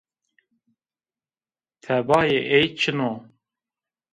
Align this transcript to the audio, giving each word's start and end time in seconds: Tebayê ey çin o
Tebayê 1.81 2.39
ey 2.57 2.67
çin 2.79 2.97
o 3.09 3.11